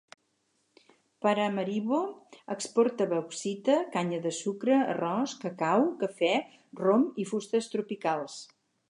Paramaribo 1.25 1.99
exporta 2.55 3.07
bauxita, 3.11 3.75
canya 3.97 4.21
de 4.25 4.31
sucre, 4.39 4.79
arròs, 4.95 5.37
cacau, 5.45 5.87
cafè, 6.01 6.33
rom 6.83 7.07
i 7.23 7.27
fustes 7.35 7.71
tropicals. 7.77 8.41